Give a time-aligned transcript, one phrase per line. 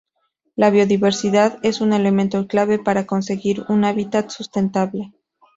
[0.55, 5.13] La biodiversidad es un elemento clave para conseguir un hábitat sustentable.